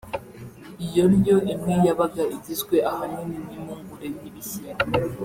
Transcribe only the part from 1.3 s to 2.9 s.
imwe yabaga igizwe